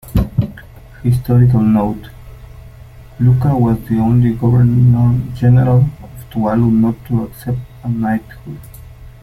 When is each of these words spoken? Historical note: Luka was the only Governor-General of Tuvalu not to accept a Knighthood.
Historical 1.03 1.61
note: 1.61 2.09
Luka 3.19 3.55
was 3.55 3.77
the 3.87 3.99
only 3.99 4.33
Governor-General 4.33 5.81
of 6.01 6.29
Tuvalu 6.31 6.71
not 6.71 6.95
to 7.05 7.25
accept 7.25 7.59
a 7.83 7.87
Knighthood. 7.89 8.57